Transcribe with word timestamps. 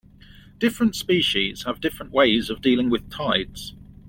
Different 0.57 0.95
species 0.95 1.65
have 1.65 1.79
different 1.79 2.11
ways 2.11 2.49
of 2.49 2.59
dealing 2.59 2.89
with 2.89 3.07
tides. 3.11 3.75